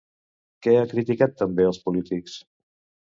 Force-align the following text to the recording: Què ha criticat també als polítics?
Què 0.67 0.71
ha 0.77 0.87
criticat 0.93 1.37
també 1.43 1.67
als 1.67 1.81
polítics? 1.85 2.41